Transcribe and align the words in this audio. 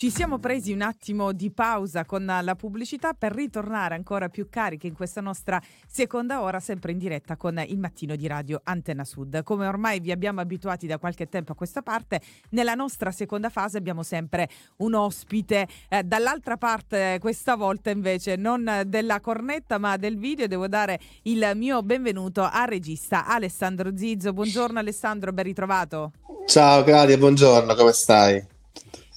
Ci 0.00 0.10
siamo 0.10 0.38
presi 0.38 0.72
un 0.72 0.80
attimo 0.80 1.32
di 1.32 1.50
pausa 1.50 2.06
con 2.06 2.24
la 2.24 2.54
pubblicità 2.54 3.12
per 3.12 3.34
ritornare 3.34 3.94
ancora 3.94 4.30
più 4.30 4.48
carichi 4.48 4.86
in 4.86 4.94
questa 4.94 5.20
nostra 5.20 5.60
seconda 5.86 6.40
ora, 6.40 6.58
sempre 6.58 6.92
in 6.92 6.96
diretta 6.96 7.36
con 7.36 7.62
il 7.66 7.78
mattino 7.78 8.16
di 8.16 8.26
Radio 8.26 8.62
Antenna 8.64 9.04
Sud. 9.04 9.42
Come 9.42 9.66
ormai 9.66 10.00
vi 10.00 10.10
abbiamo 10.10 10.40
abituati 10.40 10.86
da 10.86 10.96
qualche 10.96 11.28
tempo 11.28 11.52
a 11.52 11.54
questa 11.54 11.82
parte, 11.82 12.22
nella 12.52 12.72
nostra 12.72 13.10
seconda 13.10 13.50
fase 13.50 13.76
abbiamo 13.76 14.02
sempre 14.02 14.48
un 14.78 14.94
ospite. 14.94 15.68
Eh, 15.90 16.02
dall'altra 16.02 16.56
parte, 16.56 17.18
questa 17.20 17.54
volta 17.54 17.90
invece, 17.90 18.36
non 18.36 18.84
della 18.86 19.20
cornetta 19.20 19.76
ma 19.76 19.98
del 19.98 20.16
video, 20.16 20.46
devo 20.46 20.66
dare 20.66 20.98
il 21.24 21.52
mio 21.56 21.82
benvenuto 21.82 22.48
al 22.50 22.68
regista 22.68 23.26
Alessandro 23.26 23.94
Zizzo. 23.94 24.32
Buongiorno 24.32 24.78
Alessandro, 24.78 25.30
ben 25.34 25.44
ritrovato. 25.44 26.12
Ciao 26.46 26.82
Claudia, 26.84 27.18
buongiorno, 27.18 27.74
come 27.74 27.92
stai? 27.92 28.42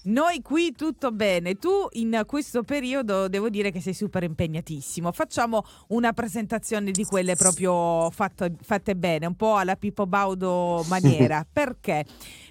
Noi 0.06 0.42
qui 0.42 0.74
tutto 0.74 1.12
bene, 1.12 1.56
tu 1.56 1.88
in 1.92 2.24
questo 2.26 2.64
periodo 2.64 3.30
devo 3.30 3.48
dire 3.48 3.72
che 3.72 3.80
sei 3.80 3.94
super 3.94 4.24
impegnatissimo. 4.24 5.14
Facciamo 5.14 5.64
una 5.90 6.12
presentazione 6.12 6.92
di 6.92 7.06
quelle 7.06 7.36
proprio 7.38 8.10
fatto, 8.12 8.50
fatte 8.62 8.98
bene, 8.98 9.28
un 9.28 9.36
po' 9.36 9.56
alla 9.56 9.78
Pippo 9.78 10.06
Baudo 10.06 10.84
maniera. 10.90 11.48
Perché 11.50 12.04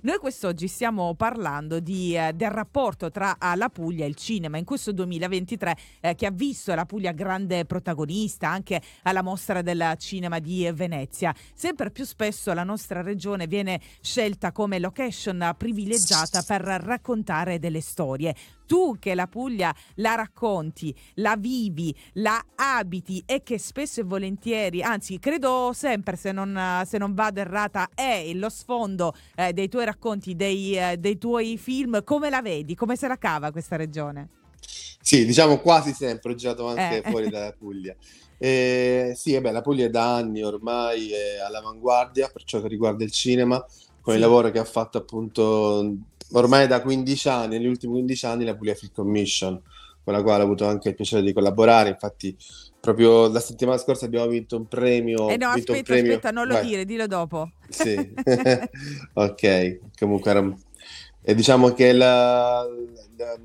noi 0.02 0.16
quest'oggi 0.16 0.66
stiamo 0.66 1.15
parlando 1.15 1.79
di, 1.79 2.16
eh, 2.16 2.33
del 2.33 2.51
rapporto 2.51 3.10
tra 3.10 3.37
uh, 3.38 3.55
la 3.55 3.69
Puglia 3.69 4.07
e 4.07 4.09
il 4.09 4.15
cinema 4.15 4.57
in 4.57 4.65
questo 4.65 4.91
2023 4.93 5.77
eh, 6.01 6.15
che 6.15 6.24
ha 6.24 6.30
visto 6.30 6.74
la 6.74 6.87
Puglia 6.87 7.12
grande 7.12 7.66
protagonista 7.66 8.48
anche 8.48 8.80
alla 9.02 9.23
mostra 9.23 9.60
del 9.60 9.95
cinema 9.98 10.38
di 10.38 10.71
Venezia. 10.73 11.34
Sempre 11.52 11.91
più 11.91 12.07
spesso 12.07 12.55
la 12.55 12.65
nostra 12.65 13.02
regione 13.02 13.46
viene 13.46 13.79
scelta 14.01 14.52
come 14.52 14.79
location 14.79 15.55
privilegiata 15.59 16.43
per 16.43 16.62
raccontare 16.62 17.41
raccontare 17.43 17.59
delle 17.59 17.80
storie. 17.80 18.35
Tu 18.66 18.96
che 18.98 19.15
la 19.15 19.26
Puglia 19.26 19.74
la 19.96 20.15
racconti, 20.15 20.95
la 21.15 21.37
vivi, 21.37 21.95
la 22.15 22.43
abiti 22.54 23.23
e 23.26 23.43
che 23.43 23.59
spesso 23.59 24.01
e 24.01 24.04
volentieri, 24.04 24.82
anzi 24.82 25.18
credo 25.18 25.73
sempre 25.74 26.16
se 26.16 26.32
non, 26.32 26.82
se 26.87 26.96
non 26.96 27.13
vado 27.13 27.40
errata, 27.40 27.90
è 27.95 28.32
lo 28.35 28.48
sfondo 28.48 29.15
eh, 29.35 29.52
dei 29.52 29.68
tuoi 29.68 29.85
racconti, 29.85 30.35
dei, 30.35 30.76
eh, 30.76 30.96
dei 30.96 31.18
tuoi 31.18 31.59
film, 31.59 32.02
come 32.02 32.30
la 32.30 32.40
vedi? 32.40 32.74
Come 32.74 32.96
se 32.96 33.09
la 33.09 33.18
cava 33.18 33.51
questa 33.51 33.76
regione? 33.76 34.29
Sì, 35.02 35.26
diciamo 35.26 35.59
quasi 35.59 35.93
sempre, 35.93 36.32
ho 36.32 36.35
girato 36.35 36.68
anche 36.68 37.02
eh. 37.02 37.10
fuori 37.10 37.29
dalla 37.29 37.52
Puglia. 37.52 37.95
Eh, 38.38 39.13
sì, 39.15 39.35
vabbè, 39.35 39.52
la 39.52 39.60
Puglia 39.60 39.87
è 39.87 39.90
da 39.90 40.15
anni 40.15 40.43
ormai 40.43 41.13
è 41.13 41.38
all'avanguardia 41.38 42.29
per 42.32 42.43
ciò 42.45 42.60
che 42.60 42.68
riguarda 42.68 43.04
il 43.04 43.10
cinema, 43.10 43.59
con 44.01 44.15
sì. 44.15 44.18
il 44.18 44.20
lavoro 44.20 44.51
che 44.51 44.59
ha 44.59 44.65
fatto 44.65 44.98
appunto 44.98 45.95
ormai 46.33 46.66
da 46.66 46.80
15 46.80 47.29
anni, 47.29 47.59
negli 47.59 47.66
ultimi 47.66 47.93
15 47.93 48.27
anni, 48.27 48.45
la 48.45 48.55
Puglia 48.55 48.75
Film 48.75 48.93
Commission, 48.93 49.63
con 50.05 50.13
la 50.13 50.23
quale 50.23 50.43
ho 50.43 50.47
avuto 50.47 50.66
anche 50.66 50.91
il 50.91 50.95
piacere 50.95 51.23
di 51.23 51.33
collaborare. 51.33 51.91
Infatti, 51.91 52.37
proprio 52.80 53.29
la 53.29 53.41
settimana 53.41 53.79
scorsa 53.79 54.07
abbiamo 54.07 54.27
vinto 54.27 54.57
un 54.57 54.66
premio. 54.66 55.29
Eh 55.29 55.37
no, 55.37 55.49
aspetta, 55.49 55.83
premio... 55.83 56.15
aspetta, 56.15 56.30
non 56.30 56.47
lo 56.47 56.55
Vai. 56.55 56.66
dire, 56.66 56.85
dillo 56.85 57.07
dopo. 57.07 57.51
Sì, 57.69 57.95
ok, 59.15 59.79
comunque 59.99 60.30
era... 60.30 60.55
E 61.25 61.35
diciamo 61.37 61.73
che 61.73 61.93
la, 61.93 62.66
la, 63.16 63.38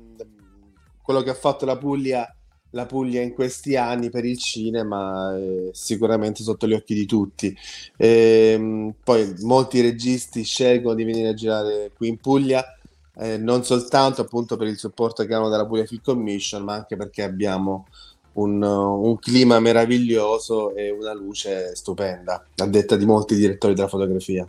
quello 1.00 1.22
che 1.22 1.30
ha 1.30 1.34
fatto 1.34 1.64
la 1.64 1.76
Puglia 1.76 2.32
la 2.70 2.86
Puglia 2.86 3.22
in 3.22 3.32
questi 3.32 3.76
anni 3.76 4.10
per 4.10 4.24
il 4.24 4.36
cinema 4.36 5.34
è 5.36 5.70
sicuramente 5.72 6.42
sotto 6.42 6.66
gli 6.66 6.74
occhi 6.74 6.94
di 6.94 7.06
tutti. 7.06 7.56
E, 7.96 8.50
ehm, 8.52 8.94
poi 9.02 9.34
molti 9.40 9.80
registi 9.80 10.42
scelgono 10.44 10.94
di 10.94 11.04
venire 11.04 11.28
a 11.28 11.34
girare 11.34 11.92
qui 11.96 12.08
in 12.08 12.18
Puglia 12.18 12.77
eh, 13.18 13.36
non 13.36 13.64
soltanto 13.64 14.20
appunto 14.20 14.56
per 14.56 14.68
il 14.68 14.78
supporto 14.78 15.24
che 15.24 15.34
hanno 15.34 15.48
dalla 15.48 15.66
Puglia 15.66 15.84
Film 15.84 16.00
Commission, 16.02 16.62
ma 16.62 16.74
anche 16.74 16.96
perché 16.96 17.22
abbiamo 17.22 17.86
un, 18.34 18.62
un, 18.62 19.18
clima 19.18 19.58
meraviglioso 19.58 20.74
e 20.74 20.90
una 20.90 21.12
luce 21.12 21.74
stupenda, 21.74 22.46
a 22.56 22.66
detta 22.66 22.96
di 22.96 23.04
molti 23.04 23.34
direttori 23.34 23.74
della 23.74 23.88
fotografia. 23.88 24.46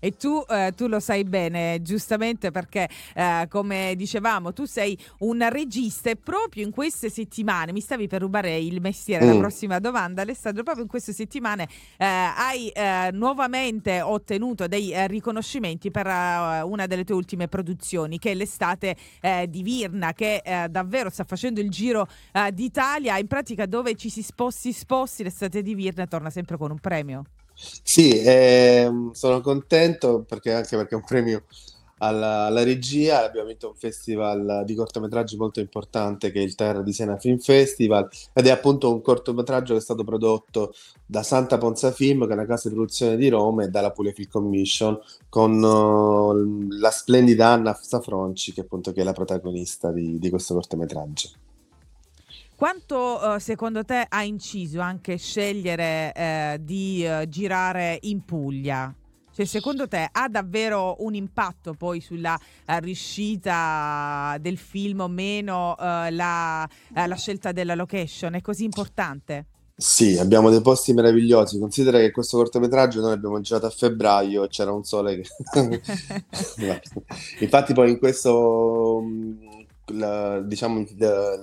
E 0.00 0.16
tu, 0.16 0.44
eh, 0.48 0.72
tu, 0.76 0.86
lo 0.86 1.00
sai 1.00 1.24
bene, 1.24 1.80
giustamente 1.82 2.50
perché, 2.50 2.88
eh, 3.14 3.46
come 3.48 3.94
dicevamo, 3.96 4.52
tu 4.52 4.64
sei 4.64 4.96
un 5.20 5.44
regista 5.50 6.10
e 6.10 6.16
proprio 6.16 6.64
in 6.64 6.70
queste 6.70 7.10
settimane, 7.10 7.72
mi 7.72 7.80
stavi 7.80 8.06
per 8.06 8.20
rubare 8.20 8.58
il 8.58 8.80
mestiere, 8.80 9.24
mm. 9.24 9.32
la 9.32 9.38
prossima 9.38 9.78
domanda 9.80 10.22
Alessandro, 10.22 10.62
proprio 10.62 10.84
in 10.84 10.90
queste 10.90 11.12
settimane 11.12 11.68
eh, 11.96 12.04
hai 12.04 12.68
eh, 12.68 13.10
nuovamente 13.12 14.00
ottenuto 14.00 14.68
dei 14.68 14.92
eh, 14.92 15.06
riconoscimenti 15.08 15.90
per 15.90 16.06
uh, 16.06 16.70
una 16.70 16.86
delle 16.86 17.04
tue 17.04 17.16
ultime 17.16 17.48
produzioni, 17.48 18.18
che 18.18 18.32
è 18.32 18.34
l'estate 18.34 18.96
di 19.48 19.62
Virna, 19.62 20.12
che 20.12 20.42
davvero 20.70 21.10
sta 21.10 21.24
facendo 21.24 21.60
il 21.60 21.70
giro 21.70 22.06
d'Italia, 22.52 23.18
in 23.18 23.26
pratica 23.26 23.66
dove 23.66 23.94
ci 23.94 24.10
si 24.10 24.22
sposti, 24.22 24.72
sposti, 24.72 25.22
l'estate 25.22 25.62
di 25.62 25.74
Virna 25.74 26.06
torna 26.06 26.30
sempre 26.30 26.56
con 26.56 26.70
un 26.70 26.78
premio. 26.78 27.24
Sì, 27.82 28.20
ehm, 28.24 29.12
sono 29.12 29.40
contento 29.40 30.24
perché 30.26 30.52
anche 30.52 30.76
perché 30.76 30.94
è 30.94 30.98
un 30.98 31.04
premio 31.04 31.44
alla, 31.98 32.46
alla 32.46 32.62
regia, 32.62 33.24
abbiamo 33.24 33.48
vinto 33.48 33.68
un 33.68 33.74
festival 33.74 34.62
di 34.64 34.74
cortometraggi 34.74 35.36
molto 35.36 35.60
importante 35.60 36.30
che 36.30 36.40
è 36.40 36.42
il 36.42 36.54
Terra 36.54 36.82
di 36.82 36.92
Siena 36.92 37.16
Film 37.16 37.38
Festival 37.38 38.08
ed 38.32 38.46
è 38.46 38.50
appunto 38.50 38.92
un 38.92 39.00
cortometraggio 39.00 39.72
che 39.72 39.80
è 39.80 39.82
stato 39.82 40.04
prodotto 40.04 40.72
da 41.04 41.22
Santa 41.22 41.58
Ponza 41.58 41.90
Film, 41.90 42.24
che 42.26 42.30
è 42.30 42.34
una 42.34 42.46
casa 42.46 42.68
di 42.68 42.74
produzione 42.74 43.16
di 43.16 43.28
Roma, 43.28 43.64
e 43.64 43.68
dalla 43.68 43.90
Puglia 43.90 44.12
Film 44.12 44.28
Commission 44.28 44.98
con 45.28 45.62
uh, 45.62 46.68
la 46.78 46.90
splendida 46.90 47.48
Anna 47.48 47.74
Safronci 47.74 48.52
che 48.52 48.60
appunto 48.60 48.92
che 48.92 49.00
è 49.00 49.04
la 49.04 49.12
protagonista 49.12 49.90
di, 49.90 50.18
di 50.18 50.30
questo 50.30 50.54
cortometraggio. 50.54 51.47
Quanto 52.58 53.20
uh, 53.22 53.38
secondo 53.38 53.84
te 53.84 54.04
ha 54.08 54.24
inciso 54.24 54.80
anche 54.80 55.16
scegliere 55.16 56.12
eh, 56.12 56.58
di 56.60 57.06
uh, 57.06 57.24
girare 57.28 57.98
in 58.00 58.24
Puglia? 58.24 58.92
Cioè, 59.32 59.46
secondo 59.46 59.86
te 59.86 60.08
ha 60.10 60.28
davvero 60.28 60.96
un 60.98 61.14
impatto 61.14 61.74
poi 61.74 62.00
sulla 62.00 62.36
uh, 62.36 62.78
riuscita 62.80 64.36
del 64.40 64.58
film 64.58 65.02
o 65.02 65.06
meno 65.06 65.76
la, 65.78 66.68
la 66.94 67.14
scelta 67.14 67.52
della 67.52 67.76
location? 67.76 68.34
È 68.34 68.40
così 68.40 68.64
importante? 68.64 69.46
Sì, 69.76 70.18
abbiamo 70.18 70.50
dei 70.50 70.60
posti 70.60 70.92
meravigliosi. 70.92 71.60
Considera 71.60 71.98
che 71.98 72.10
questo 72.10 72.38
cortometraggio 72.38 73.00
noi 73.00 73.10
l'abbiamo 73.10 73.40
girato 73.40 73.66
a 73.66 73.70
febbraio 73.70 74.42
e 74.42 74.48
c'era 74.48 74.72
un 74.72 74.82
sole 74.82 75.20
che... 75.20 75.28
Infatti 77.38 77.72
poi 77.72 77.90
in 77.90 77.98
questo, 78.00 79.00
mm, 79.00 79.36
la, 79.92 80.40
diciamo, 80.40 80.84
la 80.96 81.40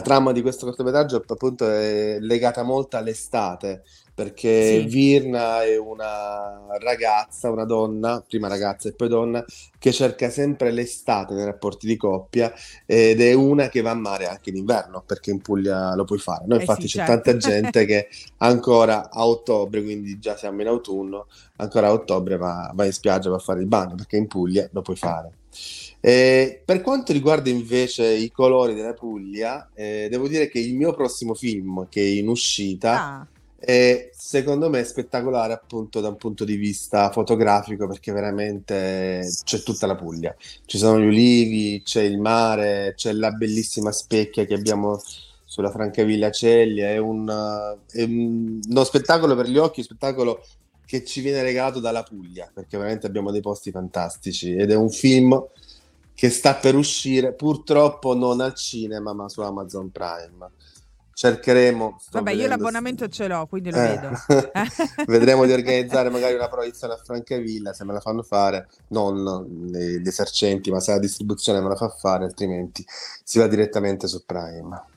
trama 0.00 0.32
di 0.32 0.42
questo 0.42 0.66
cortometraggio 0.66 1.22
appunto 1.26 1.68
è 1.68 2.18
legata 2.20 2.62
molto 2.62 2.96
all'estate 2.96 3.82
perché 4.14 4.80
sì. 4.80 4.86
Virna 4.86 5.64
è 5.64 5.76
una 5.76 6.78
ragazza, 6.78 7.50
una 7.50 7.64
donna, 7.64 8.22
prima 8.26 8.46
ragazza 8.46 8.88
e 8.88 8.92
poi 8.92 9.08
donna, 9.08 9.44
che 9.76 9.90
cerca 9.90 10.30
sempre 10.30 10.70
l'estate 10.70 11.34
nei 11.34 11.44
rapporti 11.44 11.88
di 11.88 11.96
coppia 11.96 12.52
ed 12.86 13.20
è 13.20 13.32
una 13.32 13.68
che 13.68 13.80
va 13.80 13.90
a 13.90 13.96
mare 13.96 14.26
anche 14.26 14.50
in 14.50 14.56
inverno 14.56 15.02
perché 15.04 15.30
in 15.30 15.40
Puglia 15.40 15.96
lo 15.96 16.04
puoi 16.04 16.20
fare. 16.20 16.44
No? 16.46 16.54
Infatti 16.54 16.84
eh 16.84 16.88
sì, 16.88 16.98
c'è 16.98 17.04
certo. 17.04 17.22
tanta 17.22 17.36
gente 17.48 17.84
che 17.86 18.08
ancora 18.38 19.10
a 19.10 19.26
ottobre, 19.26 19.82
quindi 19.82 20.20
già 20.20 20.36
siamo 20.36 20.60
in 20.60 20.68
autunno, 20.68 21.26
ancora 21.56 21.88
a 21.88 21.92
ottobre 21.92 22.36
va, 22.36 22.70
va 22.72 22.84
in 22.84 22.92
spiaggia, 22.92 23.30
va 23.30 23.36
a 23.36 23.40
fare 23.40 23.60
il 23.60 23.66
bagno 23.66 23.96
perché 23.96 24.16
in 24.16 24.28
Puglia 24.28 24.68
lo 24.70 24.82
puoi 24.82 24.96
fare. 24.96 25.32
Eh, 26.06 26.60
per 26.62 26.82
quanto 26.82 27.14
riguarda 27.14 27.48
invece 27.48 28.06
i 28.06 28.30
colori 28.30 28.74
della 28.74 28.92
Puglia, 28.92 29.70
eh, 29.72 30.08
devo 30.10 30.28
dire 30.28 30.50
che 30.50 30.58
il 30.58 30.74
mio 30.74 30.92
prossimo 30.92 31.32
film 31.32 31.88
che 31.88 32.02
è 32.02 32.04
in 32.04 32.28
uscita 32.28 33.00
ah. 33.00 33.26
è 33.58 34.10
secondo 34.12 34.68
me 34.68 34.84
spettacolare 34.84 35.54
appunto 35.54 36.02
da 36.02 36.08
un 36.08 36.16
punto 36.16 36.44
di 36.44 36.56
vista 36.56 37.10
fotografico 37.10 37.86
perché 37.86 38.12
veramente 38.12 39.26
c'è 39.44 39.62
tutta 39.62 39.86
la 39.86 39.94
Puglia. 39.94 40.36
Ci 40.66 40.76
sono 40.76 41.00
gli 41.00 41.06
ulivi, 41.06 41.80
c'è 41.82 42.02
il 42.02 42.18
mare, 42.18 42.92
c'è 42.94 43.12
la 43.12 43.30
bellissima 43.30 43.90
specchia 43.90 44.44
che 44.44 44.52
abbiamo 44.52 45.00
sulla 45.46 45.70
Francavilla 45.70 46.30
Ceglia, 46.30 46.88
è, 46.88 46.98
un, 46.98 47.78
è 47.90 48.02
uno 48.02 48.84
spettacolo 48.84 49.34
per 49.34 49.48
gli 49.48 49.56
occhi, 49.56 49.80
un 49.80 49.86
spettacolo 49.86 50.44
che 50.84 51.02
ci 51.02 51.22
viene 51.22 51.40
regalato 51.40 51.80
dalla 51.80 52.02
Puglia 52.02 52.50
perché 52.52 52.76
veramente 52.76 53.06
abbiamo 53.06 53.30
dei 53.30 53.40
posti 53.40 53.70
fantastici 53.70 54.54
ed 54.54 54.70
è 54.70 54.74
un 54.74 54.90
film 54.90 55.42
che 56.14 56.30
sta 56.30 56.54
per 56.54 56.76
uscire, 56.76 57.32
purtroppo 57.34 58.14
non 58.14 58.40
al 58.40 58.54
cinema, 58.54 59.12
ma 59.12 59.28
su 59.28 59.40
Amazon 59.40 59.90
Prime. 59.90 60.50
Cercheremo. 61.12 62.00
Vabbè, 62.10 62.32
io 62.32 62.48
l'abbonamento 62.48 63.08
ce 63.08 63.28
l'ho, 63.28 63.46
quindi 63.46 63.70
lo 63.70 63.76
eh. 63.78 63.86
vedo. 63.86 64.10
Vedremo 65.06 65.46
di 65.46 65.52
organizzare 65.52 66.10
magari 66.10 66.34
una 66.34 66.48
proiezione 66.48 66.94
a 66.94 66.96
Francavilla 66.96 67.72
se 67.72 67.84
me 67.84 67.92
la 67.92 68.00
fanno 68.00 68.22
fare, 68.22 68.68
non 68.88 69.44
gli 69.46 70.06
esercenti, 70.06 70.72
ma 70.72 70.80
se 70.80 70.90
la 70.90 70.98
distribuzione 70.98 71.60
me 71.60 71.68
la 71.68 71.76
fa 71.76 71.88
fare, 71.88 72.24
altrimenti 72.24 72.84
si 73.22 73.38
va 73.38 73.46
direttamente 73.46 74.08
su 74.08 74.24
Prime. 74.24 74.93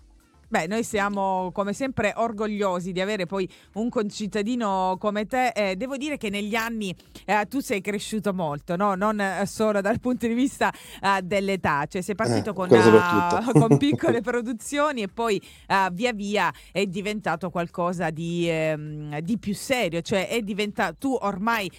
Beh, 0.49 0.65
noi 0.67 0.85
siamo 0.85 1.51
come 1.51 1.73
sempre 1.73 2.13
orgogliosi 2.15 2.93
di 2.93 3.01
avere 3.01 3.25
poi 3.25 3.49
un 3.73 3.89
concittadino 3.89 4.95
come 4.97 5.25
te. 5.25 5.49
Eh, 5.49 5.75
devo 5.75 5.97
dire 5.97 6.15
che 6.15 6.29
negli 6.29 6.55
anni 6.55 6.95
eh, 7.25 7.45
tu 7.49 7.59
sei 7.59 7.81
cresciuto 7.81 8.33
molto, 8.33 8.77
no? 8.77 8.95
non 8.95 9.19
eh, 9.19 9.45
solo 9.45 9.81
dal 9.81 9.99
punto 9.99 10.25
di 10.25 10.33
vista 10.33 10.71
eh, 11.01 11.21
dell'età, 11.21 11.85
cioè 11.87 12.01
sei 12.01 12.15
partito 12.15 12.51
Eh, 12.51 12.53
con, 12.53 12.69
uh, 12.71 13.51
con 13.59 13.77
piccole 13.77 14.21
produzioni 14.21 15.01
e 15.01 15.09
poi 15.09 15.41
uh, 15.67 15.91
via 15.91 16.13
via 16.13 16.53
è 16.71 16.85
diventato 16.85 17.49
qualcosa 17.49 18.09
di, 18.09 18.49
ehm, 18.49 19.19
di 19.19 19.37
più 19.37 19.53
serio, 19.53 19.99
cioè 20.01 20.29
è 20.29 20.41
diventato 20.41 20.95
tu 20.97 21.17
ormai 21.19 21.69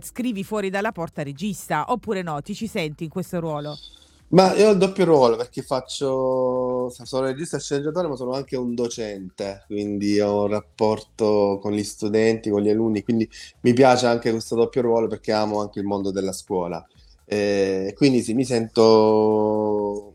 scrivi 0.00 0.44
fuori 0.44 0.70
dalla 0.70 0.92
porta 0.92 1.22
regista 1.22 1.84
oppure 1.88 2.22
no? 2.22 2.40
Ti 2.40 2.54
ci 2.54 2.66
senti 2.66 3.04
in 3.04 3.10
questo 3.10 3.38
ruolo? 3.40 3.76
Ma 4.34 4.52
io 4.54 4.68
ho 4.68 4.72
il 4.72 4.78
doppio 4.78 5.04
ruolo 5.04 5.36
perché 5.36 5.62
faccio, 5.62 6.90
sono 6.90 7.26
regista 7.26 7.56
e 7.56 7.60
sceneggiatore, 7.60 8.08
ma 8.08 8.16
sono 8.16 8.32
anche 8.32 8.56
un 8.56 8.74
docente, 8.74 9.62
quindi 9.66 10.18
ho 10.18 10.42
un 10.42 10.48
rapporto 10.48 11.60
con 11.62 11.70
gli 11.70 11.84
studenti, 11.84 12.50
con 12.50 12.60
gli 12.60 12.68
alunni, 12.68 13.04
quindi 13.04 13.30
mi 13.60 13.72
piace 13.72 14.06
anche 14.06 14.32
questo 14.32 14.56
doppio 14.56 14.80
ruolo 14.82 15.06
perché 15.06 15.30
amo 15.30 15.60
anche 15.60 15.78
il 15.78 15.86
mondo 15.86 16.10
della 16.10 16.32
scuola. 16.32 16.84
E 17.24 17.92
quindi 17.96 18.22
sì, 18.22 18.34
mi 18.34 18.44
sento, 18.44 20.14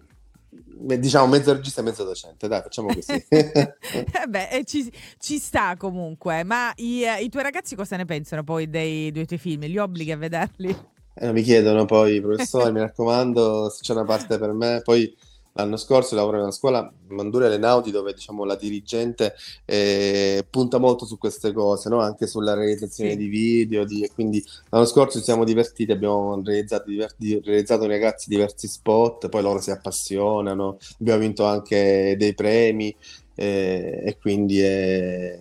diciamo, 0.49 1.27
mezzo 1.27 1.53
regista 1.53 1.79
e 1.79 1.83
mezzo 1.85 2.03
docente, 2.03 2.49
dai, 2.49 2.61
facciamo 2.61 2.89
così. 2.93 3.25
Eh 3.31 3.73
Beh, 4.27 4.49
eh, 4.49 4.65
ci, 4.65 4.91
ci 5.17 5.39
sta 5.39 5.77
comunque, 5.77 6.43
ma 6.43 6.73
i, 6.75 7.05
i 7.21 7.29
tuoi 7.29 7.43
ragazzi 7.43 7.73
cosa 7.77 7.95
ne 7.95 8.03
pensano 8.03 8.43
poi 8.43 8.69
dei, 8.69 9.11
dei 9.11 9.25
tuoi 9.25 9.39
film? 9.39 9.61
Li 9.61 9.77
obblighi 9.77 10.11
a 10.11 10.17
vederli? 10.17 10.75
Eh, 11.21 11.33
mi 11.33 11.41
chiedono 11.41 11.83
poi, 11.83 12.21
professore, 12.21 12.71
mi 12.71 12.79
raccomando, 12.79 13.69
se 13.69 13.79
c'è 13.81 13.91
una 13.91 14.05
parte 14.05 14.37
per 14.39 14.53
me. 14.53 14.79
Poi 14.81 15.13
l'anno 15.53 15.75
scorso 15.75 16.15
lavoro 16.15 16.37
in 16.37 16.43
una 16.43 16.51
scuola, 16.51 16.89
Mandure 17.09 17.49
Lenauti, 17.49 17.91
dove 17.91 18.13
diciamo 18.13 18.45
la 18.45 18.55
dirigente 18.55 19.33
eh, 19.65 20.45
punta 20.49 20.77
molto 20.77 21.05
su 21.05 21.17
queste 21.17 21.51
cose, 21.51 21.89
no? 21.89 21.99
Anche 21.99 22.25
sulla 22.25 22.53
realizzazione 22.53 23.11
Sì. 23.11 23.17
di 23.17 23.27
video. 23.27 23.83
Di, 23.83 24.03
e 24.03 24.11
quindi 24.13 24.41
l'anno 24.69 24.85
scorso 24.85 25.17
ci 25.17 25.25
siamo 25.25 25.43
divertiti, 25.43 25.91
abbiamo 25.91 26.41
realizzato, 26.41 26.89
diver- 26.89 27.15
di- 27.17 27.41
realizzato 27.43 27.85
ragazzi 27.85 28.29
diversi 28.29 28.69
spot, 28.69 29.27
poi 29.27 29.41
loro 29.41 29.59
si 29.59 29.71
appassionano, 29.71 30.77
abbiamo 31.01 31.19
vinto 31.19 31.43
anche 31.43 32.15
dei 32.17 32.33
premi 32.33 32.95
eh, 33.35 34.03
e 34.05 34.17
quindi 34.21 34.61
è, 34.61 35.37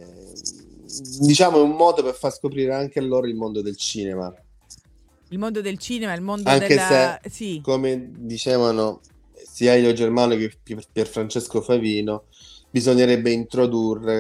diciamo, 1.21 1.59
è 1.59 1.63
un 1.63 1.77
modo 1.77 2.03
per 2.03 2.15
far 2.15 2.33
scoprire 2.33 2.75
anche 2.75 2.99
a 2.99 3.03
loro 3.03 3.29
il 3.29 3.37
mondo 3.37 3.63
del 3.63 3.77
cinema. 3.77 4.35
Il 5.31 5.39
mondo 5.39 5.61
del 5.61 5.79
cinema, 5.79 6.15
il 6.15 6.23
mondo 6.23 6.49
Anche 6.49 6.69
della... 6.69 7.19
se, 7.23 7.31
Sì, 7.31 7.61
come 7.63 8.11
dicevano 8.17 9.01
sia 9.33 9.75
Elio 9.75 9.93
Germano 9.93 10.37
che 10.37 10.53
Pier 10.63 10.83
Pier 10.91 11.07
Francesco 11.07 11.61
Favino, 11.61 12.25
bisognerebbe 12.71 13.31
introdurre 13.31 14.15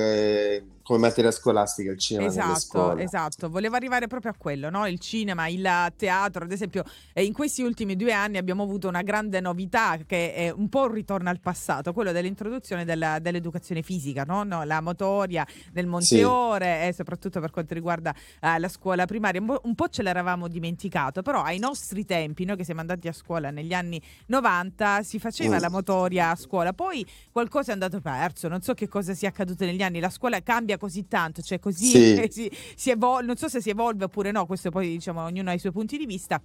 eh, 0.56 0.64
come 0.82 1.00
materia 1.00 1.30
scolastica 1.30 1.90
il 1.90 1.98
cinema 1.98 2.28
nelle 2.28 2.40
esatto, 2.40 2.58
scuole. 2.60 3.02
esatto. 3.02 3.50
Volevo 3.50 3.76
arrivare 3.76 4.06
proprio 4.06 4.30
a 4.30 4.34
quello, 4.38 4.70
no? 4.70 4.86
Il 4.86 4.98
cinema, 5.00 5.46
il 5.46 5.68
teatro, 5.96 6.44
ad 6.44 6.50
esempio, 6.52 6.82
eh, 7.12 7.24
in 7.24 7.34
questi 7.34 7.60
ultimi 7.60 7.94
due 7.94 8.12
anni 8.12 8.38
abbiamo 8.38 8.62
avuto 8.62 8.88
una 8.88 9.02
grande 9.02 9.38
novità 9.40 9.98
che 10.06 10.32
è 10.32 10.50
un 10.50 10.70
po' 10.70 10.84
un 10.84 10.92
ritorno 10.92 11.28
al 11.28 11.40
passato, 11.40 11.92
quello 11.92 12.10
dell'introduzione 12.10 12.86
della- 12.86 13.18
dell'educazione 13.18 13.82
fisica, 13.82 14.22
no? 14.24 14.44
No, 14.44 14.64
La 14.64 14.80
motoria 14.80 15.46
nel 15.72 15.84
Sì, 15.84 15.90
Monteore 15.90 16.88
e 16.88 16.94
soprattutto 16.94 17.38
per 17.38 17.50
quanto 17.50 17.74
riguarda 17.74 18.14
eh, 18.40 18.58
la 18.58 18.68
scuola 18.68 19.04
primaria, 19.04 19.40
un 19.42 19.46
po', 19.46 19.60
un 19.64 19.74
po' 19.74 19.88
ce 19.88 20.02
l'eravamo 20.02 20.48
dimenticato, 20.48 21.20
però 21.20 21.42
ai 21.42 21.58
nostri 21.58 22.06
tempi, 22.06 22.46
noi 22.46 22.56
che 22.56 22.64
siamo 22.64 22.80
andati 22.80 23.08
a 23.08 23.12
scuola 23.12 23.50
negli 23.50 23.74
anni 23.74 24.00
90, 24.28 25.02
si 25.02 25.18
faceva 25.18 25.58
Mm. 25.58 25.60
la 25.60 25.68
motoria 25.68 26.30
a 26.30 26.34
scuola, 26.36 26.72
poi 26.72 27.06
qualcosa 27.30 27.70
è 27.70 27.72
andato 27.74 28.00
perso, 28.00 28.37
non 28.46 28.60
so 28.60 28.74
che 28.74 28.86
cosa 28.86 29.14
sia 29.14 29.30
accaduto 29.30 29.64
negli 29.64 29.82
anni, 29.82 29.98
la 29.98 30.10
scuola 30.10 30.40
cambia 30.42 30.78
così 30.78 31.08
tanto, 31.08 31.42
cioè 31.42 31.58
così 31.58 31.86
sì, 31.86 32.26
si, 32.30 32.50
si 32.76 32.90
evol- 32.90 33.24
non 33.24 33.36
so 33.36 33.48
se 33.48 33.60
si 33.60 33.70
evolve 33.70 34.04
oppure 34.04 34.30
no, 34.30 34.46
questo 34.46 34.70
poi 34.70 34.90
diciamo 34.90 35.22
ognuno 35.22 35.50
ha 35.50 35.54
i 35.54 35.58
suoi 35.58 35.72
punti 35.72 35.96
di 35.96 36.06
vista. 36.06 36.40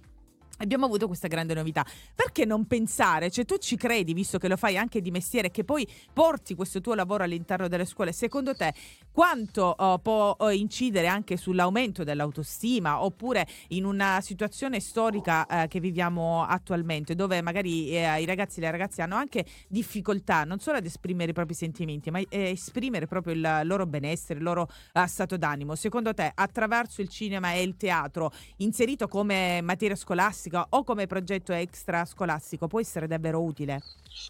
Abbiamo 0.58 0.86
avuto 0.86 1.08
questa 1.08 1.26
grande 1.26 1.52
novità. 1.52 1.84
Perché 2.14 2.44
non 2.44 2.66
pensare, 2.66 3.30
cioè 3.30 3.44
tu 3.44 3.56
ci 3.56 3.76
credi, 3.76 4.14
visto 4.14 4.38
che 4.38 4.46
lo 4.46 4.56
fai 4.56 4.76
anche 4.76 5.00
di 5.00 5.10
mestiere, 5.10 5.50
che 5.50 5.64
poi 5.64 5.86
porti 6.12 6.54
questo 6.54 6.80
tuo 6.80 6.94
lavoro 6.94 7.24
all'interno 7.24 7.66
delle 7.66 7.84
scuole, 7.84 8.12
secondo 8.12 8.54
te 8.54 8.72
quanto 9.10 9.76
eh, 9.76 9.98
può 10.00 10.36
eh, 10.40 10.54
incidere 10.54 11.08
anche 11.08 11.36
sull'aumento 11.36 12.04
dell'autostima 12.04 13.02
oppure 13.02 13.46
in 13.68 13.84
una 13.84 14.20
situazione 14.20 14.78
storica 14.78 15.46
eh, 15.46 15.68
che 15.68 15.80
viviamo 15.80 16.44
attualmente, 16.44 17.16
dove 17.16 17.42
magari 17.42 17.90
eh, 17.90 18.20
i 18.20 18.24
ragazzi 18.24 18.60
e 18.60 18.62
le 18.62 18.70
ragazze 18.70 19.02
hanno 19.02 19.16
anche 19.16 19.44
difficoltà 19.68 20.44
non 20.44 20.60
solo 20.60 20.78
ad 20.78 20.84
esprimere 20.84 21.32
i 21.32 21.34
propri 21.34 21.54
sentimenti, 21.54 22.10
ma 22.10 22.20
eh, 22.20 22.50
esprimere 22.50 23.06
proprio 23.06 23.34
il 23.34 23.60
loro 23.64 23.86
benessere, 23.86 24.38
il 24.38 24.44
loro 24.44 24.68
stato 25.06 25.36
d'animo. 25.36 25.74
Secondo 25.74 26.14
te, 26.14 26.30
attraverso 26.32 27.00
il 27.00 27.08
cinema 27.08 27.52
e 27.52 27.62
il 27.62 27.76
teatro, 27.76 28.32
inserito 28.58 29.08
come 29.08 29.60
materia 29.62 29.96
scolastica 29.96 30.43
o 30.70 30.84
come 30.84 31.06
progetto 31.06 31.52
extra 31.52 32.04
scolastico, 32.04 32.66
può 32.68 32.80
essere 32.80 33.06
davvero 33.06 33.42
utile? 33.42 33.82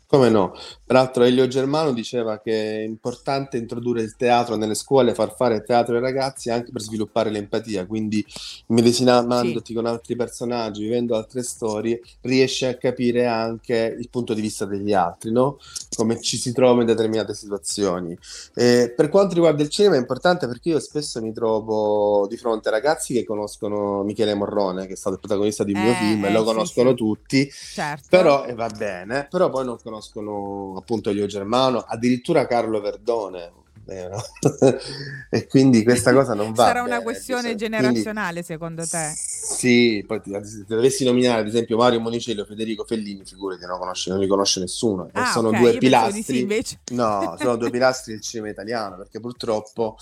come 0.06 0.28
no. 0.30 0.52
Peraltro 0.84 1.24
Elio 1.24 1.46
Germano 1.46 1.92
diceva 1.92 2.40
che 2.40 2.78
è 2.78 2.82
importante 2.82 3.56
introdurre 3.56 4.02
il 4.02 4.16
teatro 4.16 4.56
nelle 4.56 4.74
scuole, 4.74 5.14
far 5.14 5.34
fare 5.34 5.62
teatro 5.62 5.94
ai 5.94 6.00
ragazzi 6.00 6.50
anche 6.50 6.70
per 6.72 6.80
sviluppare 6.80 7.30
l'empatia, 7.30 7.86
quindi 7.86 8.24
Sì, 8.26 8.64
immedesimandoti 8.68 9.74
con 9.74 9.86
altri 9.86 10.16
personaggi, 10.16 10.82
vivendo 10.82 11.16
altre 11.16 11.42
storie, 11.42 12.00
riesci 12.22 12.64
a 12.64 12.76
capire 12.76 13.26
anche 13.26 13.94
il 13.98 14.08
punto 14.08 14.34
di 14.34 14.40
vista 14.40 14.64
degli 14.64 14.92
altri, 14.92 15.30
no? 15.32 15.58
Come 15.96 16.20
ci 16.20 16.36
si 16.36 16.52
trova 16.52 16.80
in 16.80 16.86
determinate 16.86 17.34
situazioni. 17.34 18.16
Eh, 18.54 18.92
per 18.94 19.08
quanto 19.08 19.34
riguarda 19.34 19.62
il 19.62 19.68
cinema 19.68 19.96
è 19.96 19.98
importante 19.98 20.46
perché 20.46 20.70
io 20.70 20.80
spesso 20.80 21.20
mi 21.20 21.32
trovo 21.32 22.26
di 22.28 22.36
fronte 22.36 22.68
a 22.68 22.72
ragazzi 22.72 23.12
che 23.14 23.24
conoscono 23.24 24.02
Michele 24.02 24.34
Morrone, 24.34 24.86
che 24.86 24.94
è 24.94 24.96
stato 24.96 25.14
il 25.14 25.20
protagonista 25.20 25.64
di 25.64 25.72
un 25.72 25.80
mio 25.80 25.94
film, 26.06 26.24
e 26.24 26.28
eh, 26.28 26.32
lo 26.32 26.38
eh, 26.38 26.40
sì, 26.40 26.44
conoscono 26.44 26.90
sì, 26.90 26.96
tutti, 26.96 27.50
certo. 27.50 28.06
però 28.08 28.44
e 28.46 28.54
va 28.54 28.68
bene, 28.68 29.26
però 29.30 29.50
poi 29.50 29.64
non 29.64 29.78
conoscono 29.82 30.74
appunto 30.76 31.10
Elio 31.10 31.26
Germano, 31.26 31.78
addirittura 31.86 32.46
Carlo 32.46 32.80
Verdone. 32.80 33.52
eh? 33.86 34.08
E 35.30 35.46
quindi 35.46 35.82
questa 35.82 36.12
cosa 36.12 36.34
non 36.34 36.52
va 36.52 36.64
Sarà 36.66 36.80
una 36.82 36.90
bene, 36.92 37.02
questione 37.02 37.54
bisogna- 37.54 37.76
quindi 37.76 37.76
generazionale, 38.00 38.42
secondo 38.42 38.86
te? 38.86 39.12
sì, 39.14 40.02
poi 40.06 40.20
se 40.24 40.64
dovessi 40.66 41.04
nominare 41.04 41.40
ad 41.40 41.46
esempio 41.48 41.76
Mario 41.76 42.00
Monicello 42.00 42.42
o 42.42 42.44
Federico 42.46 42.84
Fellini, 42.84 43.24
figurati, 43.24 43.66
non, 43.66 43.78
conosce- 43.78 44.10
non 44.10 44.20
li 44.20 44.26
conosce 44.26 44.60
nessuno. 44.60 45.06
E 45.06 45.10
Ah, 45.20 45.26
sono 45.26 45.48
ok, 45.48 45.58
due 45.58 45.72
sì, 45.72 45.78
pilastri, 45.78 46.38
invece. 46.40 46.78
no, 46.92 47.34
sono 47.38 47.56
due 47.56 47.68
pilastri 47.70 48.12
del 48.12 48.22
cinema 48.22 48.48
italiano, 48.50 48.96
perché 48.96 49.20
purtroppo 49.20 49.96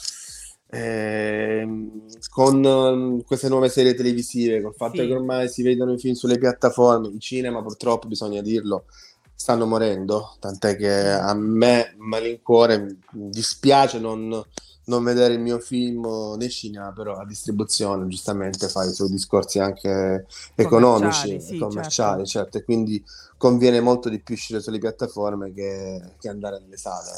ehm, 0.75 2.07
con 2.31 2.65
ehm, 2.65 3.25
queste 3.25 3.49
nuove 3.49 3.69
serie 3.69 3.95
televisive, 3.95 4.63
col 4.63 4.75
fatto 4.75 5.03
che 5.03 5.09
Sì, 5.09 5.13
ormai 5.13 5.49
si 5.49 5.63
vedono 5.63 5.93
i 5.93 5.99
film 5.99 6.15
sulle 6.15 6.39
piattaforme, 6.39 7.08
i 7.08 7.20
cinema 7.20 7.63
purtroppo, 7.63 8.08
bisogna 8.08 8.41
dirlo, 8.41 8.87
stanno 9.35 9.67
morendo, 9.67 10.37
tant'è 10.39 10.77
che 10.77 11.11
a 11.11 11.35
me, 11.35 11.94
malincuore, 11.99 12.79
mi 13.13 13.29
dispiace 13.29 13.99
non, 13.99 14.43
non 14.85 15.05
vedere 15.05 15.35
il 15.35 15.41
mio 15.41 15.58
film 15.58 16.35
nei 16.39 16.49
cinema, 16.51 16.93
però 16.93 17.17
la 17.17 17.25
distribuzione 17.25 18.06
giustamente 18.06 18.69
fa 18.69 18.85
i 18.85 18.93
suoi 18.93 19.11
discorsi 19.11 19.58
anche 19.58 20.27
economici 20.55 21.29
commerciali, 21.29 21.35
e 21.35 21.41
sì, 21.41 21.49
certo. 21.49 21.67
commerciali, 21.67 22.27
certo, 22.27 22.58
e 22.58 22.65
quindi 22.65 23.05
conviene 23.37 23.81
molto 23.81 24.08
di 24.08 24.20
più 24.20 24.35
uscire 24.35 24.61
sulle 24.61 24.79
piattaforme 24.79 25.53
che, 25.53 26.01
che 26.19 26.29
andare 26.29 26.61
nelle 26.61 26.77
sale. 26.77 27.11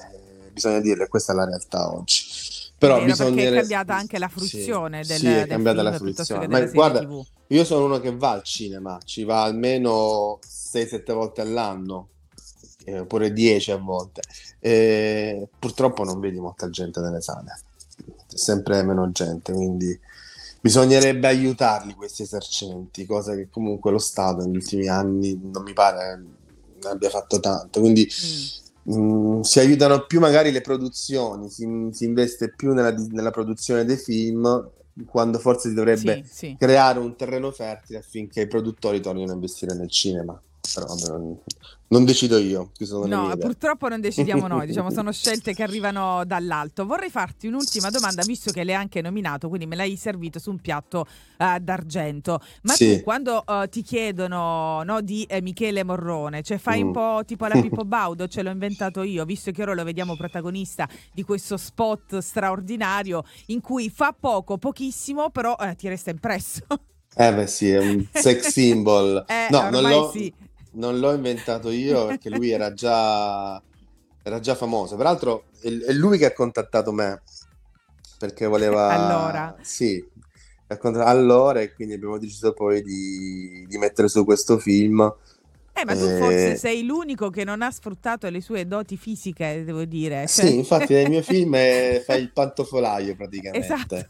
Bisogna 0.54 0.80
dirlo, 0.80 1.06
questa 1.08 1.32
è 1.32 1.36
la 1.36 1.44
realtà 1.44 1.92
oggi. 1.92 2.22
Però 2.78 3.02
Vero, 3.04 3.16
perché 3.16 3.48
è 3.48 3.54
cambiata 3.54 3.94
anche 3.96 4.18
la 4.18 4.28
Sì, 4.28 4.34
fruizione 4.34 5.02
del, 5.04 5.18
sì, 5.18 5.26
è 5.26 5.34
del 5.40 5.48
cambiata 5.48 5.82
la 5.82 5.92
film 5.92 6.04
piuttosto 6.04 6.34
fruizione. 6.34 6.64
Ma 6.64 6.70
guarda, 6.72 7.00
TV. 7.00 7.24
io 7.48 7.64
sono 7.64 7.84
uno 7.86 8.00
che 8.00 8.14
va 8.14 8.30
al 8.30 8.42
cinema, 8.44 8.98
ci 9.04 9.24
va 9.24 9.42
almeno 9.42 10.38
6-7 10.46 11.12
volte 11.12 11.40
all'anno, 11.40 12.08
eh, 12.84 13.00
oppure 13.00 13.32
10 13.32 13.70
a 13.72 13.76
volte. 13.78 14.22
E 14.60 15.48
purtroppo 15.58 16.04
non 16.04 16.20
vedi 16.20 16.38
molta 16.38 16.70
gente 16.70 17.00
nelle 17.00 17.20
sale, 17.20 17.58
c'è 18.28 18.36
sempre 18.36 18.82
meno 18.82 19.10
gente, 19.10 19.52
quindi 19.52 19.98
bisognerebbe 20.60 21.26
aiutarli 21.26 21.94
questi 21.94 22.22
esercenti, 22.22 23.06
cosa 23.06 23.34
che 23.34 23.48
comunque 23.50 23.90
lo 23.90 23.98
Stato 23.98 24.44
negli 24.44 24.56
ultimi 24.56 24.88
anni 24.88 25.38
non 25.42 25.62
mi 25.62 25.72
pare 25.72 26.22
abbia 26.84 27.08
fatto 27.10 27.40
tanto. 27.40 27.80
Quindi 27.80 28.02
Mm. 28.02 28.62
Mm, 28.92 29.40
si 29.40 29.60
aiutano 29.60 30.04
più 30.06 30.20
magari 30.20 30.50
le 30.50 30.60
produzioni, 30.60 31.48
si, 31.48 31.88
si 31.92 32.04
investe 32.04 32.52
più 32.54 32.74
nella, 32.74 32.94
nella 33.10 33.30
produzione 33.30 33.84
dei 33.84 33.96
film, 33.96 34.70
quando 35.06 35.38
forse 35.38 35.70
si 35.70 35.74
dovrebbe 35.74 36.22
Sì, 36.24 36.34
sì. 36.48 36.56
creare 36.58 36.98
un 36.98 37.16
terreno 37.16 37.50
fertile 37.50 37.98
affinché 37.98 38.42
i 38.42 38.46
produttori 38.46 39.00
tornino 39.00 39.32
a 39.32 39.34
investire 39.34 39.74
nel 39.74 39.90
cinema. 39.90 40.38
Però 40.72 40.86
vabbè, 40.86 41.36
non 41.94 42.04
decido 42.04 42.38
io. 42.38 42.72
No, 43.06 43.36
purtroppo 43.36 43.88
non 43.88 44.00
decidiamo 44.00 44.48
noi, 44.48 44.66
diciamo 44.66 44.90
sono 44.90 45.12
scelte 45.12 45.54
che 45.54 45.62
arrivano 45.62 46.24
dall'alto. 46.24 46.86
Vorrei 46.86 47.10
farti 47.10 47.46
un'ultima 47.46 47.90
domanda, 47.90 48.22
visto 48.24 48.50
che 48.50 48.64
l'hai 48.64 48.74
anche 48.74 49.00
nominato, 49.00 49.48
quindi 49.48 49.66
me 49.66 49.76
l'hai 49.76 49.96
servito 49.96 50.38
su 50.38 50.50
un 50.50 50.58
piatto 50.58 51.06
uh, 51.38 51.58
d'argento. 51.60 52.40
Ma 52.62 52.72
sì. 52.72 52.96
tu 52.96 53.02
quando 53.04 53.44
uh, 53.46 53.68
ti 53.68 53.82
chiedono 53.82 54.82
no, 54.82 55.00
di 55.02 55.24
eh, 55.28 55.40
Michele 55.42 55.84
Morrone, 55.84 56.42
cioè 56.42 56.58
fai 56.58 56.82
mm. 56.82 56.86
un 56.86 56.92
po' 56.92 57.22
tipo 57.24 57.46
la 57.46 57.60
Pippo 57.60 57.84
Baudo, 57.86 58.26
ce 58.26 58.42
l'ho 58.42 58.50
inventato 58.50 59.02
io, 59.02 59.24
visto 59.24 59.52
che 59.52 59.62
ora 59.62 59.74
lo 59.74 59.84
vediamo 59.84 60.16
protagonista 60.16 60.88
di 61.12 61.22
questo 61.22 61.56
spot 61.56 62.18
straordinario 62.18 63.22
in 63.46 63.60
cui 63.60 63.90
fa 63.90 64.16
poco, 64.18 64.58
pochissimo, 64.58 65.30
però 65.30 65.54
eh, 65.60 65.76
ti 65.76 65.86
resta 65.86 66.10
impresso. 66.10 66.62
Eh 67.16 67.32
beh 67.32 67.46
sì, 67.46 67.70
è 67.70 67.78
un 67.78 68.04
sex 68.12 68.48
symbol. 68.50 69.24
eh, 69.28 69.46
no, 69.50 69.70
non 69.70 69.82
l'ho, 69.88 70.10
sì 70.10 70.32
non 70.74 70.98
l'ho 70.98 71.12
inventato 71.12 71.70
io 71.70 72.06
perché 72.06 72.30
lui 72.30 72.50
era 72.50 72.72
già, 72.72 73.60
era 74.22 74.40
già 74.40 74.54
famoso. 74.54 74.96
Peraltro 74.96 75.44
è, 75.60 75.68
è, 75.68 75.92
lui 75.92 76.18
che 76.18 76.26
ha 76.26 76.32
contattato 76.32 76.92
me 76.92 77.22
perché 78.18 78.46
voleva... 78.46 78.88
Allora. 78.88 79.56
Sì, 79.60 80.02
allora 80.66 81.60
e 81.60 81.72
quindi 81.72 81.94
abbiamo 81.94 82.18
deciso 82.18 82.52
poi 82.52 82.82
di, 82.82 83.64
di 83.68 83.78
mettere 83.78 84.08
su 84.08 84.24
questo 84.24 84.58
film. 84.58 85.00
Eh, 85.76 85.84
ma 85.84 85.94
tu 85.94 86.04
eh... 86.04 86.18
forse 86.18 86.56
sei 86.56 86.84
l'unico 86.84 87.30
che 87.30 87.44
non 87.44 87.60
ha 87.60 87.70
sfruttato 87.70 88.28
le 88.28 88.40
sue 88.40 88.66
doti 88.66 88.96
fisiche, 88.96 89.64
devo 89.64 89.84
dire. 89.84 90.26
Cioè... 90.26 90.46
Sì, 90.46 90.56
infatti 90.56 90.94
nel 90.94 91.10
mio 91.10 91.22
film 91.22 91.52
fai 92.04 92.20
il 92.20 92.32
pantofolaio 92.32 93.14
praticamente. 93.16 93.66
Esatto. 93.74 94.08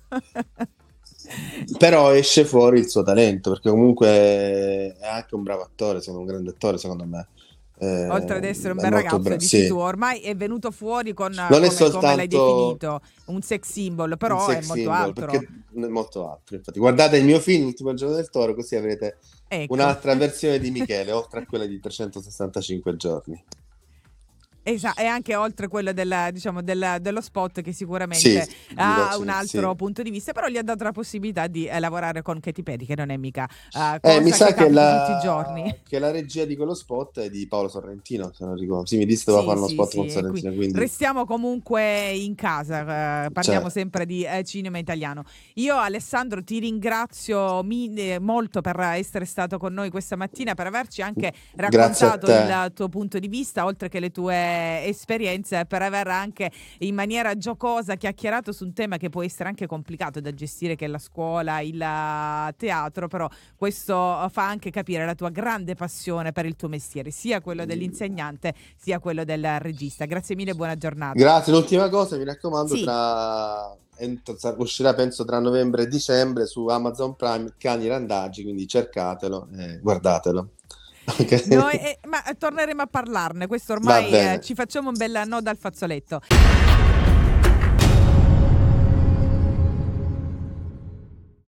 Però 1.79 2.13
esce 2.13 2.45
fuori 2.45 2.79
il 2.79 2.89
suo 2.89 3.03
talento, 3.03 3.51
perché 3.51 3.71
comunque 3.71 4.09
è 4.09 5.07
anche 5.07 5.35
un 5.35 5.43
bravo 5.43 5.63
attore, 5.63 6.01
sono 6.01 6.21
un 6.21 6.27
grande 6.27 6.51
attore 6.51 6.79
secondo 6.79 7.05
me. 7.05 7.29
Eh, 7.77 8.09
Oltre 8.09 8.37
ad 8.37 8.45
essere 8.45 8.73
un 8.73 8.79
bel 8.81 8.91
ragazzo, 8.91 9.19
bra- 9.19 9.37
dici 9.37 9.63
sì. 9.63 9.67
tu, 9.67 9.77
ormai 9.77 10.21
è 10.21 10.37
venuto 10.37 10.71
fuori 10.71 11.13
con 11.13 11.33
non 11.33 11.49
come, 11.49 11.71
soltanto... 11.71 11.99
come 11.99 12.17
l'hai 12.17 12.29
definito, 12.29 13.01
un 13.27 13.43
sex 13.43 13.69
symbol, 13.69 14.17
però 14.17 14.47
sex 14.47 14.63
è 14.63 14.67
molto 14.67 14.75
symbol, 14.75 14.95
altro. 14.95 15.31
È 15.31 15.87
molto 15.89 16.31
altro. 16.31 16.57
Infatti, 16.57 16.79
guardate 16.79 17.17
il 17.17 17.25
mio 17.25 17.41
film, 17.41 17.65
L'ultimo 17.65 17.95
giorno 17.95 18.15
del 18.15 18.31
toro, 18.31 18.55
così 18.55 18.77
avrete 18.77 19.19
ecco. 19.49 19.73
un'altra 19.73 20.15
versione 20.15 20.61
di 20.61 20.71
Michele, 20.71 21.11
oltre 21.11 21.41
a 21.41 21.47
quella 21.47 21.67
di 21.67 21.81
365 21.81 22.97
giorni. 22.97 23.45
Esatto, 24.67 24.99
e 24.99 25.05
anche 25.05 25.37
oltre 25.37 25.69
quello 25.69 25.93
della, 25.93 26.31
diciamo, 26.31 26.63
della, 26.63 26.99
dello 26.99 27.21
spot 27.21 27.61
che 27.61 27.73
sicuramente 27.73 28.47
sì, 28.47 28.75
ha 28.77 29.15
un 29.19 29.29
altro 29.29 29.71
sì. 29.71 29.77
punto 29.77 30.03
di 30.03 30.09
vista, 30.09 30.33
però 30.33 30.49
gli 30.49 30.57
ha 30.57 30.63
dato 30.63 30.85
la 30.85 30.93
possibilità 30.93 31.47
di 31.49 31.67
eh, 31.67 31.79
lavorare 31.79 32.23
con 32.23 32.41
Katy 32.41 32.63
Perry, 32.63 32.87
che 32.87 32.97
non 32.97 33.11
è 33.11 33.17
mica 33.19 33.47
uh, 33.75 33.99
eh, 34.01 34.21
mi 34.21 34.31
sa 34.31 34.55
che, 34.55 34.65
che 34.65 34.71
la, 34.71 35.05
tutti 35.05 35.19
i 35.19 35.21
giorni. 35.23 35.83
Che 35.95 35.99
la 35.99 36.11
regia 36.11 36.45
di 36.45 36.57
quello 36.57 36.75
spot 36.75 37.21
è 37.21 37.31
di 37.31 37.47
Paolo 37.47 37.69
Sorrentino, 37.69 38.33
se 38.33 38.45
non 38.45 38.57
ricordo. 38.57 38.87
Sì, 38.87 38.97
mi 38.97 39.05
disse 39.05 39.25
doveva 39.27 39.47
fare 39.49 39.59
uno 39.59 39.69
spot 39.69 39.95
con 39.95 40.09
Sorrentino. 40.09 40.53
Quindi... 40.55 40.79
Restiamo 40.79 41.27
comunque 41.27 42.11
in 42.11 42.35
casa, 42.35 43.27
uh, 43.27 43.33
parliamo 43.33 43.65
cioè. 43.65 43.71
sempre 43.71 44.07
di 44.07 44.27
uh, 44.27 44.43
cinema 44.43 44.79
italiano. 44.79 45.25
Io 45.55 45.77
Alessandro 45.77 46.43
ti 46.43 46.59
ringrazio 46.59 47.63
mi, 47.63 48.17
molto 48.19 48.63
per 48.63 48.81
essere 48.81 49.27
stato 49.27 49.59
con 49.59 49.75
noi 49.75 49.91
questa 49.91 50.17
mattina, 50.17 50.55
per 50.55 50.67
averci 50.67 51.03
anche 51.03 51.33
raccontato 51.57 52.27
il 52.27 52.73
tuo 52.75 52.89
punto 52.89 53.19
di 53.19 53.29
vista, 53.29 53.67
oltre 53.67 53.89
che 53.91 54.01
le 54.01 54.11
tue 54.11 54.54
esperienze 54.85 55.65
per 55.67 55.83
aver 55.83 56.09
anche 56.09 56.51
in 56.79 56.95
maniera 56.95 57.37
giocosa 57.37 57.97
chiacchierato 57.97 58.53
su 58.53 58.65
un 58.65 58.73
tema 58.73 58.97
che 58.97 59.09
può 59.09 59.23
essere 59.23 59.49
anche 59.49 59.67
complicato 59.67 60.21
da 60.21 60.33
gestire 60.33 60.77
che 60.77 60.85
è 60.85 60.89
la 60.89 60.99
scuola, 60.99 61.61
il 61.61 61.79
teatro, 62.57 63.09
però 63.09 63.29
questo 63.57 64.29
fa 64.31 64.47
anche 64.47 64.71
capire 64.71 65.05
la 65.05 65.15
tua 65.15 65.31
grande 65.31 65.75
passione 65.75 66.33
per 66.33 66.47
il 66.47 66.57
tuo 66.57 66.69
mestiere, 66.69 67.11
sia 67.11 67.41
quello 67.41 67.65
dell'insegnante 67.65 68.55
sia 68.77 68.99
quello 68.99 69.25
del 69.25 69.59
regista. 69.61 70.05
Grazie 70.05 70.35
mille 70.35 70.55
buona 70.55 70.77
giornata. 70.77 71.19
Grazie, 71.19 71.53
l'ultima 71.53 71.89
cosa 71.89 72.17
mi 72.17 72.25
raccomando 72.25 72.75
sì. 72.75 72.83
tra 72.83 73.77
uscirà 74.57 74.93
penso 74.95 75.25
tra 75.25 75.39
novembre 75.39 75.83
e 75.83 75.87
dicembre 75.87 76.47
su 76.47 76.67
Amazon 76.67 77.15
Prime 77.15 77.53
Cani 77.57 77.87
Randaggi, 77.87 78.43
quindi 78.43 78.67
cercatelo 78.67 79.49
e 79.57 79.79
guardatelo. 79.81 80.49
Okay. 81.07 81.43
Noi, 81.49 81.75
eh, 81.75 81.99
ma 82.07 82.23
torneremo 82.37 82.83
a 82.83 82.87
parlarne, 82.87 83.47
questo 83.47 83.75
ormai 83.75 84.11
eh, 84.11 84.41
ci 84.43 84.55
facciamo 84.55 84.89
un 84.89 84.95
bel 84.97 85.23
nodo 85.27 85.51
al 85.51 85.59
fazzoletto. 85.59 86.21